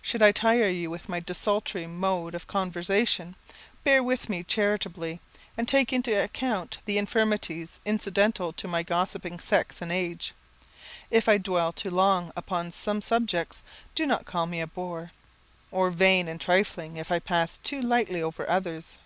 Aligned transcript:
Should 0.00 0.22
I 0.22 0.32
tire 0.32 0.70
you 0.70 0.88
with 0.88 1.06
my 1.10 1.20
desultory 1.20 1.86
mode 1.86 2.34
of 2.34 2.46
conversation, 2.46 3.34
bear 3.84 4.02
with 4.02 4.30
me 4.30 4.42
charitably, 4.42 5.20
and 5.54 5.68
take 5.68 5.92
into 5.92 6.18
account 6.18 6.78
the 6.86 6.96
infirmities 6.96 7.78
incidental 7.84 8.54
to 8.54 8.68
my 8.68 8.82
gossiping 8.82 9.38
sex 9.38 9.82
and 9.82 9.92
age. 9.92 10.32
If 11.10 11.28
I 11.28 11.36
dwell 11.36 11.74
too 11.74 11.90
long 11.90 12.32
upon 12.34 12.72
some 12.72 13.02
subjects, 13.02 13.62
do 13.94 14.06
not 14.06 14.24
call 14.24 14.46
me 14.46 14.60
a 14.62 14.66
bore, 14.66 15.12
or 15.70 15.90
vain 15.90 16.26
and 16.26 16.40
trifling, 16.40 16.96
if 16.96 17.12
I 17.12 17.18
pass 17.18 17.58
too 17.58 17.82
lightly 17.82 18.22
over 18.22 18.48
others. 18.48 18.98